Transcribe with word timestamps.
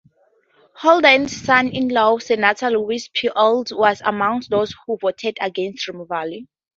Holden's 0.77 1.39
son-in-law, 1.43 2.17
Senator 2.17 2.71
Lewis 2.71 3.07
P. 3.13 3.29
Olds, 3.35 3.71
was 3.71 4.01
among 4.03 4.41
those 4.49 4.73
who 4.87 4.97
voted 4.97 5.37
against 5.39 5.87
removal. 5.89 6.39